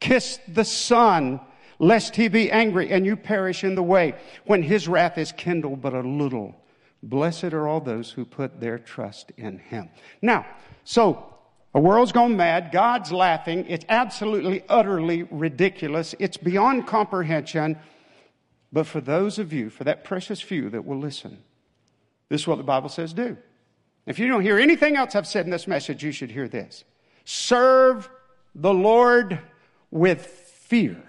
[0.00, 1.40] Kiss the Son,
[1.78, 5.80] lest he be angry and you perish in the way when his wrath is kindled
[5.80, 6.54] but a little.
[7.02, 9.90] Blessed are all those who put their trust in him.
[10.22, 10.46] Now,
[10.84, 11.34] so
[11.74, 12.70] a world's gone mad.
[12.72, 13.66] God's laughing.
[13.68, 16.14] It's absolutely, utterly ridiculous.
[16.18, 17.78] It's beyond comprehension.
[18.72, 21.38] But for those of you, for that precious few that will listen,
[22.34, 23.36] this is what the Bible says do.
[24.06, 26.82] If you don't hear anything else I've said in this message, you should hear this.
[27.24, 28.10] Serve
[28.56, 29.38] the Lord
[29.92, 31.00] with fear.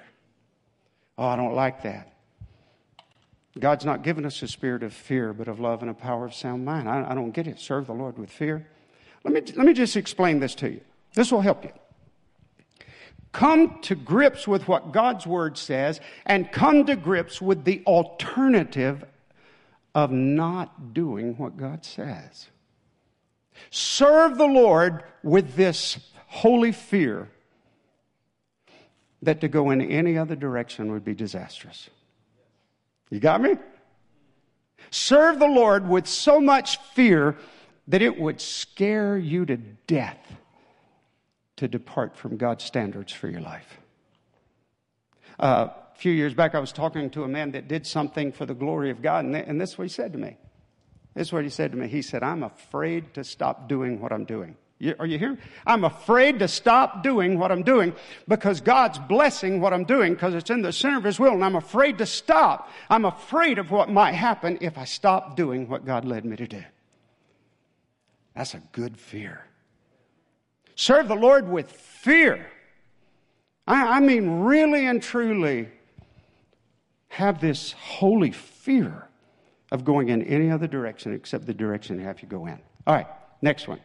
[1.17, 2.13] Oh, I don't like that.
[3.57, 6.35] God's not given us a spirit of fear, but of love and a power of
[6.35, 6.87] sound mind.
[6.87, 7.59] I, I don't get it.
[7.59, 8.67] Serve the Lord with fear.
[9.23, 10.81] Let me, let me just explain this to you.
[11.15, 11.71] This will help you
[13.31, 19.03] come to grips with what God's Word says and come to grips with the alternative
[19.95, 22.49] of not doing what God says.
[23.71, 27.29] Serve the Lord with this holy fear
[29.21, 31.89] that to go in any other direction would be disastrous.
[33.09, 33.55] You got me?
[34.91, 37.37] Serve the Lord with so much fear
[37.87, 40.19] that it would scare you to death
[41.55, 43.79] to depart from God's standards for your life.
[45.39, 48.45] Uh, a few years back, I was talking to a man that did something for
[48.45, 50.37] the glory of God, and, and this is what he said to me.
[51.13, 51.87] This is what he said to me.
[51.87, 54.57] He said, I'm afraid to stop doing what I'm doing.
[54.77, 55.37] You, are you here?
[55.65, 57.95] I'm afraid to stop doing what I'm doing
[58.27, 61.45] because God's blessing what I'm doing because it's in the center of His will, and
[61.45, 62.69] I'm afraid to stop.
[62.89, 66.47] I'm afraid of what might happen if I stop doing what God led me to
[66.47, 66.63] do.
[68.35, 69.45] That's a good fear.
[70.75, 72.45] Serve the Lord with fear.
[73.65, 75.69] I, I mean, really and truly
[77.15, 79.07] have this holy fear
[79.71, 82.59] of going in any other direction except the direction you have to go in.
[82.85, 83.07] All right,
[83.41, 83.79] next one.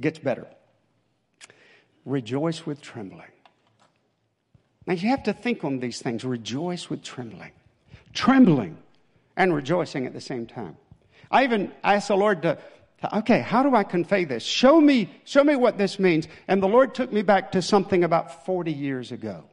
[0.00, 0.48] Gets better.
[2.04, 3.30] Rejoice with trembling.
[4.84, 6.24] Now you have to think on these things.
[6.24, 7.52] Rejoice with trembling.
[8.12, 8.78] Trembling
[9.36, 10.76] and rejoicing at the same time.
[11.30, 12.58] I even asked the Lord to
[13.12, 14.42] okay, how do I convey this?
[14.42, 16.26] Show me, show me what this means.
[16.48, 19.44] And the Lord took me back to something about 40 years ago.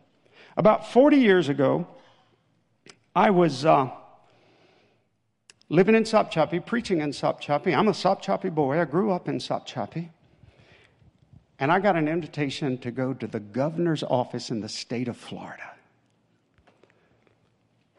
[0.57, 1.88] About 40 years ago,
[3.16, 3.91] I was uh,
[5.70, 7.78] living in Sopchoppy, preaching in Sopchoppy.
[7.78, 8.80] I'm a Sopchoppy boy.
[8.80, 10.09] I grew up in Sopchoppy.
[11.59, 15.16] And I got an invitation to go to the governor's office in the state of
[15.16, 15.72] Florida.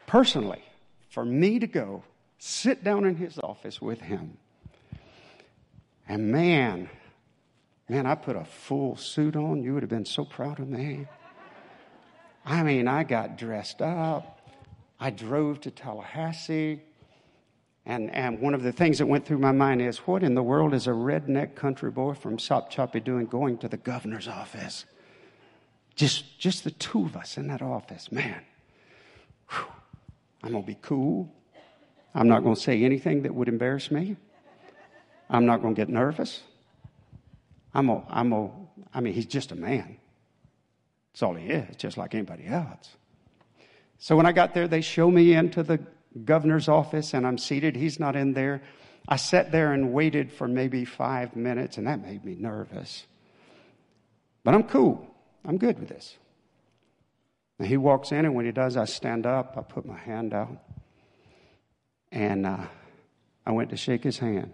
[0.05, 0.61] Personally,
[1.09, 2.03] for me to go
[2.37, 4.37] sit down in his office with him.
[6.07, 6.89] And man,
[7.87, 9.63] man, I put a full suit on.
[9.63, 11.07] You would have been so proud of me.
[12.45, 14.35] I mean, I got dressed up.
[14.99, 16.81] I drove to Tallahassee.
[17.85, 20.41] And, and one of the things that went through my mind is what in the
[20.41, 24.85] world is a redneck country boy from Sopchoppy doing going to the governor's office?
[25.95, 28.11] Just, just the two of us in that office.
[28.11, 28.41] Man,
[29.49, 29.65] whew,
[30.43, 31.31] I'm going to be cool.
[32.15, 34.15] I'm not going to say anything that would embarrass me.
[35.29, 36.41] I'm not going to get nervous.
[37.73, 38.49] I'm a, I'm a,
[38.93, 39.97] I mean, he's just a man.
[41.11, 42.95] That's all he is, just like anybody else.
[43.97, 45.79] So when I got there, they show me into the
[46.23, 47.75] governor's office and I'm seated.
[47.75, 48.61] He's not in there.
[49.07, 53.05] I sat there and waited for maybe five minutes, and that made me nervous.
[54.43, 55.07] But I'm cool.
[55.43, 56.17] I'm good with this.
[57.59, 59.55] And he walks in, and when he does, I stand up.
[59.57, 60.57] I put my hand out.
[62.11, 62.65] And uh,
[63.45, 64.53] I went to shake his hand.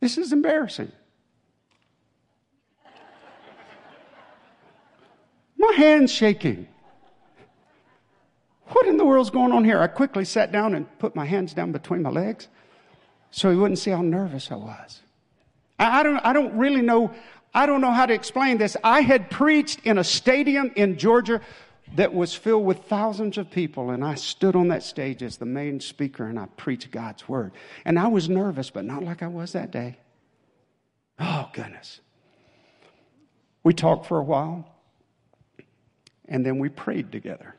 [0.00, 0.90] This is embarrassing.
[5.56, 6.66] My hand's shaking.
[8.78, 9.80] What in the world's going on here?
[9.80, 12.46] I quickly sat down and put my hands down between my legs
[13.32, 15.02] so he wouldn't see how nervous I was.
[15.80, 17.12] I, I, don't, I don't really know,
[17.52, 18.76] I don't know how to explain this.
[18.84, 21.40] I had preached in a stadium in Georgia
[21.96, 25.44] that was filled with thousands of people, and I stood on that stage as the
[25.44, 27.50] main speaker and I preached God's word.
[27.84, 29.98] And I was nervous, but not like I was that day.
[31.18, 31.98] Oh, goodness.
[33.64, 34.72] We talked for a while,
[36.28, 37.56] and then we prayed together.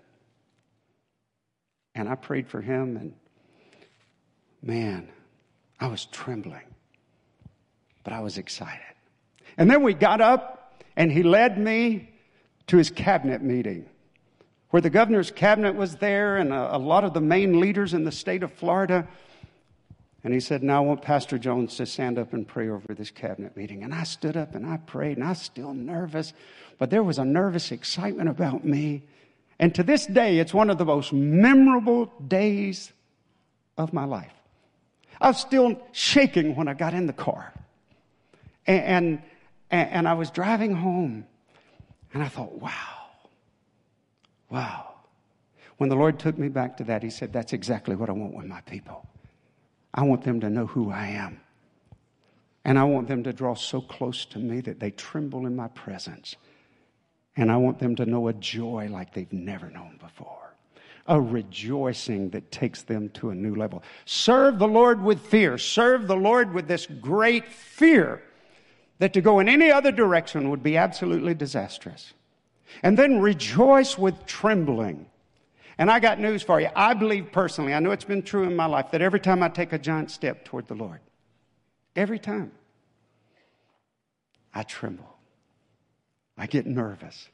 [2.00, 3.14] And I prayed for him, and
[4.62, 5.10] man,
[5.82, 6.64] I was trembling,
[8.06, 8.80] but I was excited.
[9.58, 12.10] And then we got up, and he led me
[12.68, 13.86] to his cabinet meeting,
[14.70, 18.06] where the governor's cabinet was there, and a, a lot of the main leaders in
[18.06, 19.06] the state of Florida.
[20.24, 23.12] And he said, Now I want Pastor Jones to stand up and pray over this
[23.12, 23.84] cabinet meeting.
[23.84, 26.32] And I stood up and I prayed, and I was still nervous,
[26.78, 29.04] but there was a nervous excitement about me.
[29.60, 32.92] And to this day, it's one of the most memorable days
[33.78, 34.32] of my life.
[35.20, 37.54] I was still shaking when I got in the car.
[38.66, 39.22] And,
[39.70, 41.26] and, and I was driving home,
[42.14, 42.72] and I thought, wow,
[44.50, 44.90] wow.
[45.78, 48.36] When the Lord took me back to that, He said, That's exactly what I want
[48.36, 49.08] with my people.
[49.94, 51.40] I want them to know who I am.
[52.66, 55.70] And I want them to draw so close to me that they tremble in my
[55.70, 56.36] presence.
[57.40, 60.54] And I want them to know a joy like they've never known before,
[61.08, 63.82] a rejoicing that takes them to a new level.
[64.04, 65.58] Serve the Lord with fear.
[65.58, 68.22] Serve the Lord with this great fear
[68.98, 72.14] that to go in any other direction would be absolutely disastrous.
[72.84, 75.06] And then rejoice with trembling.
[75.78, 76.68] And I got news for you.
[76.76, 79.48] I believe personally, I know it's been true in my life, that every time I
[79.48, 81.00] take a giant step toward the Lord,
[81.96, 82.52] every time,
[84.54, 85.19] I tremble.
[86.40, 87.28] I get nervous.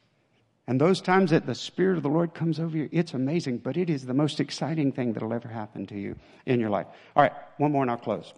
[0.67, 3.77] And those times that the Spirit of the Lord comes over you, it's amazing, but
[3.77, 6.15] it is the most exciting thing that'll ever happen to you
[6.47, 6.87] in your life.
[7.15, 8.33] All right, one more and I'll close.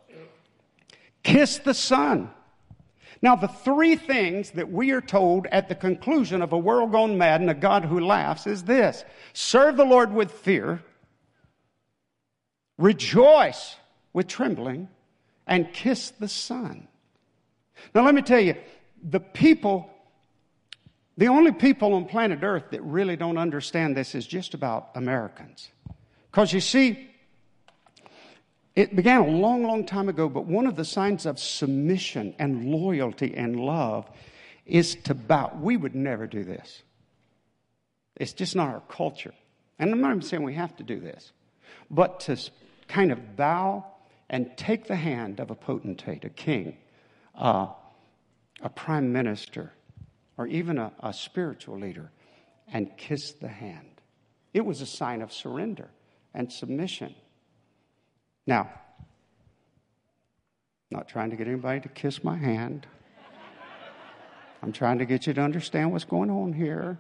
[1.24, 2.30] Kiss the Son.
[3.22, 7.18] Now, the three things that we are told at the conclusion of a world gone
[7.18, 10.84] mad and a God who laughs is this serve the Lord with fear,
[12.78, 13.78] rejoice
[14.12, 14.90] with trembling,
[15.48, 16.90] and kiss the Son.
[17.96, 18.56] Now, let me tell you,
[19.02, 19.90] the people
[21.18, 25.70] the only people on planet Earth that really don't understand this is just about Americans.
[26.30, 27.10] Because you see,
[28.76, 32.66] it began a long, long time ago, but one of the signs of submission and
[32.66, 34.08] loyalty and love
[34.68, 35.58] is to bow.
[35.60, 36.84] We would never do this.
[38.18, 39.34] It's just not our culture.
[39.80, 41.32] And I'm not even saying we have to do this,
[41.90, 42.38] but to
[42.88, 43.86] kind of bow
[44.30, 46.78] and take the hand of a potentate, a king,
[47.34, 47.68] uh,
[48.62, 49.72] a prime minister,
[50.38, 52.12] or even a, a spiritual leader
[52.72, 54.02] and kiss the hand.
[54.54, 55.90] It was a sign of surrender
[56.34, 57.16] and submission.
[58.46, 58.70] Now,
[60.90, 62.88] not trying to get anybody to kiss my hand.
[64.64, 66.98] I'm trying to get you to understand what's going on here.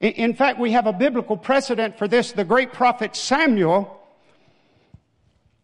[0.00, 2.32] In fact, we have a biblical precedent for this.
[2.32, 3.94] The great prophet Samuel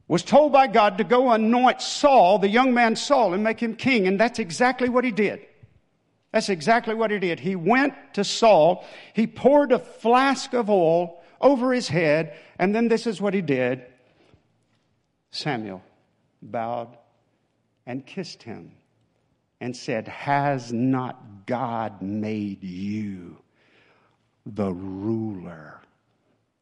[0.09, 3.74] was told by God to go anoint Saul, the young man Saul, and make him
[3.74, 5.47] king, and that's exactly what he did.
[6.35, 7.39] That's exactly what he did.
[7.39, 12.89] He went to Saul, he poured a flask of oil over his head, and then
[12.89, 13.87] this is what he did
[15.30, 15.80] Samuel
[16.43, 16.99] bowed
[17.87, 18.72] and kissed him
[19.61, 23.39] and said, Has not God made you
[24.45, 25.82] the ruler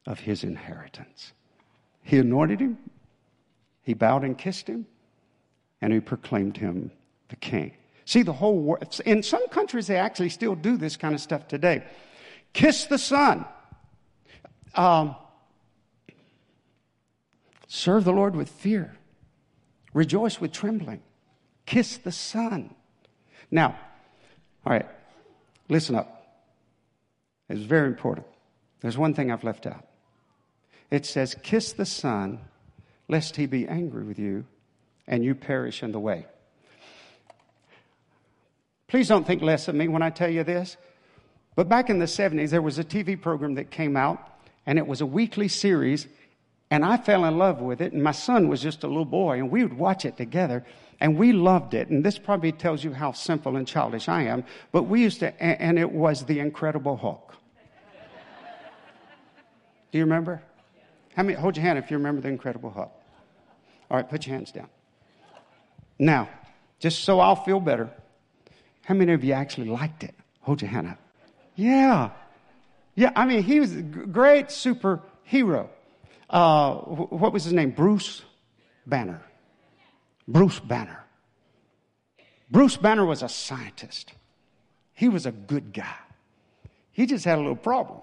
[0.05, 1.33] of his inheritance?
[2.03, 2.77] He anointed him,
[3.83, 4.85] he bowed and kissed him,
[5.81, 6.91] and he proclaimed him
[7.31, 7.73] the king.
[8.05, 11.49] See, the whole world, in some countries, they actually still do this kind of stuff
[11.49, 11.85] today.
[12.53, 13.45] Kiss the Son.
[14.75, 15.17] Um,
[17.69, 18.95] serve the Lord with fear.
[19.95, 21.03] Rejoice with trembling.
[21.67, 22.75] Kiss the Son.
[23.51, 23.79] Now,
[24.65, 24.89] all right,
[25.69, 26.19] listen up.
[27.49, 28.27] It's very important.
[28.81, 29.87] There's one thing I've left out.
[30.91, 32.41] It says, Kiss the Son,
[33.09, 34.45] lest he be angry with you
[35.07, 36.27] and you perish in the way.
[38.93, 40.77] Please don't think less of me when I tell you this.
[41.57, 44.21] But back in the 70s, there was a TV program that came out,
[44.67, 46.07] and it was a weekly series,
[46.71, 47.95] and I fell in love with it.
[47.95, 50.67] And my son was just a little boy, and we would watch it together,
[51.01, 51.89] and we loved it.
[51.89, 55.43] And this probably tells you how simple and childish I am, but we used to,
[55.43, 57.35] and it was The Incredible Hulk.
[59.91, 60.43] Do you remember?
[61.17, 62.93] How many, hold your hand if you remember The Incredible Hulk.
[63.91, 64.69] All right, put your hands down.
[65.99, 66.29] Now,
[66.79, 67.89] just so I'll feel better,
[68.85, 70.15] how many of you actually liked it?
[70.41, 70.99] Hold your hand up.
[71.55, 72.11] Yeah.
[72.95, 75.69] Yeah, I mean, he was a great superhero.
[76.29, 77.71] Uh, what was his name?
[77.71, 78.23] Bruce
[78.87, 79.23] Banner.
[80.27, 81.05] Bruce Banner.
[82.51, 84.13] Bruce Banner was a scientist.
[84.93, 85.97] He was a good guy.
[86.93, 88.01] He just had a little problem.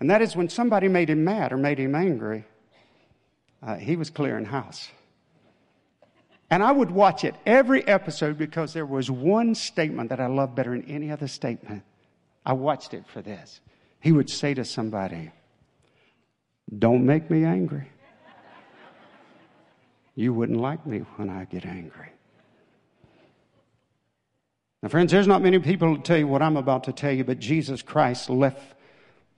[0.00, 2.44] And that is when somebody made him mad or made him angry,
[3.62, 4.88] uh, he was clearing house.
[6.54, 10.54] And I would watch it every episode because there was one statement that I loved
[10.54, 11.82] better than any other statement.
[12.46, 13.60] I watched it for this.
[13.98, 15.32] He would say to somebody,
[16.78, 17.88] Don't make me angry.
[20.14, 22.10] You wouldn't like me when I get angry.
[24.80, 27.24] Now, friends, there's not many people to tell you what I'm about to tell you,
[27.24, 28.76] but Jesus Christ left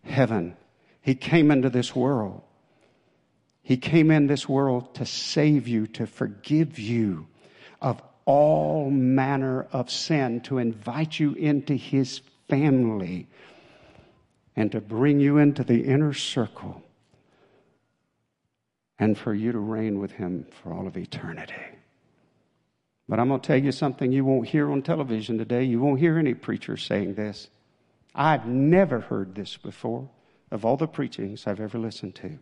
[0.04, 0.54] heaven.
[1.00, 2.42] He came into this world.
[3.66, 7.26] He came in this world to save you, to forgive you
[7.82, 13.26] of all manner of sin, to invite you into His family,
[14.54, 16.80] and to bring you into the inner circle,
[19.00, 21.54] and for you to reign with Him for all of eternity.
[23.08, 25.64] But I'm going to tell you something you won't hear on television today.
[25.64, 27.48] You won't hear any preacher saying this.
[28.14, 30.08] I've never heard this before
[30.52, 32.38] of all the preachings I've ever listened to.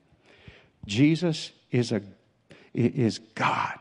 [0.87, 2.03] Jesus is, a,
[2.75, 3.79] is God.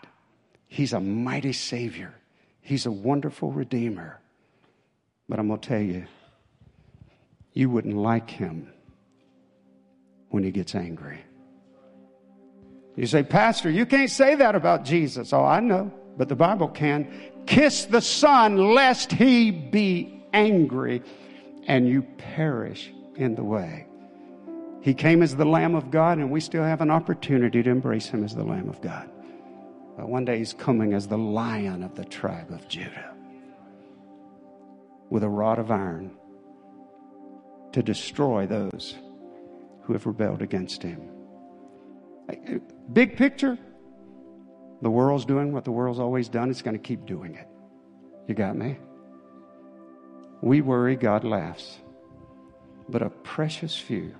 [0.68, 2.14] He's a mighty Savior.
[2.62, 4.20] He's a wonderful Redeemer.
[5.30, 6.06] But I'm going to tell you,
[7.54, 8.72] you wouldn't like him
[10.30, 11.20] when he gets angry.
[12.96, 15.34] You say, Pastor, you can't say that about Jesus.
[15.34, 17.12] Oh, I know, but the Bible can.
[17.46, 21.02] Kiss the Son lest he be angry
[21.68, 23.88] and you perish in the way.
[24.84, 28.08] He came as the Lamb of God, and we still have an opportunity to embrace
[28.08, 29.10] him as the Lamb of God.
[29.96, 33.14] But one day he's coming as the Lion of the tribe of Judah
[35.10, 36.12] with a rod of iron
[37.72, 38.96] to destroy those
[39.84, 41.02] who have rebelled against him.
[42.92, 43.58] Big picture,
[44.82, 46.50] the world's doing what the world's always done.
[46.50, 47.48] It's going to keep doing it.
[48.28, 48.78] You got me?
[50.42, 51.80] We worry, God laughs.
[52.90, 54.14] But a precious few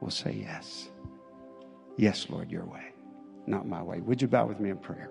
[0.00, 0.88] will say yes.
[1.96, 2.92] Yes, Lord, your way,
[3.46, 4.00] not my way.
[4.00, 5.10] Would you bow with me in prayer?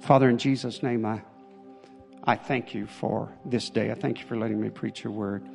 [0.00, 1.22] Father, in Jesus' name, I,
[2.24, 3.90] I thank you for this day.
[3.90, 5.48] I thank you for letting me preach your word.